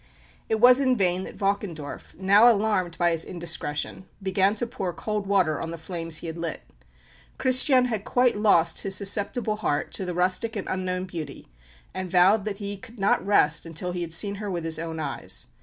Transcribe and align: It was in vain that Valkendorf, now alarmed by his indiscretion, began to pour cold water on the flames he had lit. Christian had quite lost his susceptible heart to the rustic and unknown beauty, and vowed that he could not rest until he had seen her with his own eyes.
It 0.49 0.59
was 0.59 0.79
in 0.79 0.97
vain 0.97 1.25
that 1.25 1.37
Valkendorf, 1.37 2.15
now 2.15 2.51
alarmed 2.51 2.97
by 2.97 3.11
his 3.11 3.23
indiscretion, 3.23 4.07
began 4.23 4.55
to 4.55 4.65
pour 4.65 4.93
cold 4.93 5.27
water 5.27 5.61
on 5.61 5.69
the 5.69 5.77
flames 5.77 6.17
he 6.17 6.25
had 6.25 6.39
lit. 6.39 6.63
Christian 7.37 7.85
had 7.85 8.03
quite 8.03 8.35
lost 8.35 8.79
his 8.81 8.95
susceptible 8.95 9.57
heart 9.57 9.91
to 9.91 10.03
the 10.03 10.15
rustic 10.15 10.55
and 10.55 10.67
unknown 10.67 11.05
beauty, 11.05 11.49
and 11.93 12.09
vowed 12.09 12.45
that 12.45 12.57
he 12.57 12.77
could 12.77 12.97
not 12.99 13.23
rest 13.23 13.63
until 13.63 13.91
he 13.91 14.01
had 14.01 14.11
seen 14.11 14.33
her 14.41 14.49
with 14.49 14.63
his 14.65 14.79
own 14.79 14.99
eyes. 14.99 15.45